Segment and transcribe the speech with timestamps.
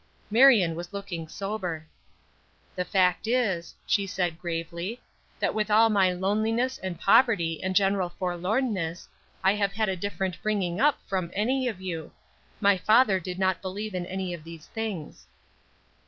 [0.31, 1.85] Marion was looking sober.
[2.75, 4.99] "The fact is," she said, gravely,
[5.39, 9.07] "that with all my loneliness and poverty and general forlornness,
[9.43, 12.11] I have had a different bringing up from any of you.
[12.59, 15.27] My father did not believe in any of these things."